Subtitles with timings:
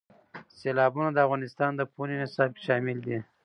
[0.59, 3.17] سیلابونه د افغانستان د پوهنې نصاب کې شامل دي.